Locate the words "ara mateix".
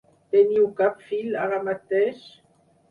1.45-2.27